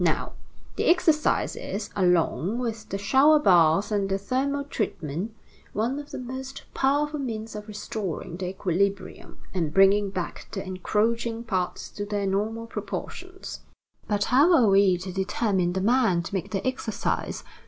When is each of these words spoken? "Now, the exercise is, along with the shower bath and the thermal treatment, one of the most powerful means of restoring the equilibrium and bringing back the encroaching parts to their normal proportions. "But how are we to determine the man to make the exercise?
"Now, 0.03 0.33
the 0.77 0.85
exercise 0.87 1.55
is, 1.55 1.91
along 1.95 2.57
with 2.57 2.89
the 2.89 2.97
shower 2.97 3.37
bath 3.37 3.91
and 3.91 4.09
the 4.09 4.17
thermal 4.17 4.63
treatment, 4.63 5.31
one 5.73 5.99
of 5.99 6.09
the 6.09 6.17
most 6.17 6.63
powerful 6.73 7.19
means 7.19 7.55
of 7.55 7.67
restoring 7.67 8.35
the 8.37 8.47
equilibrium 8.49 9.37
and 9.53 9.71
bringing 9.71 10.09
back 10.09 10.47
the 10.53 10.65
encroaching 10.65 11.43
parts 11.43 11.87
to 11.91 12.03
their 12.07 12.25
normal 12.25 12.65
proportions. 12.65 13.59
"But 14.07 14.23
how 14.23 14.55
are 14.55 14.71
we 14.71 14.97
to 14.97 15.11
determine 15.13 15.73
the 15.73 15.81
man 15.81 16.23
to 16.23 16.33
make 16.33 16.49
the 16.49 16.65
exercise? 16.65 17.43